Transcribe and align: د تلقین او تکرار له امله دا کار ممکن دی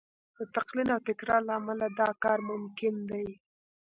د 0.35 0.37
تلقین 0.53 0.87
او 0.95 0.99
تکرار 1.09 1.41
له 1.47 1.53
امله 1.59 1.85
دا 1.99 2.09
کار 2.23 2.39
ممکن 2.49 2.95
دی 3.09 3.27